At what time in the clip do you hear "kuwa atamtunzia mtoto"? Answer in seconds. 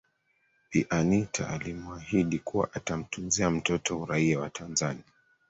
2.39-4.01